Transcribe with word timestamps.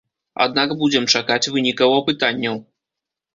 Аднак 0.45 0.71
будзем 0.79 1.05
чакаць 1.15 1.51
вынікаў 1.57 1.93
апытанняў. 1.99 2.59